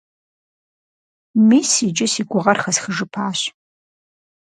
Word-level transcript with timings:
Мис 1.47 1.71
иджы 1.87 2.07
си 2.13 2.23
гугъэр 2.29 2.57
хэсхыжыпащ. 2.63 3.39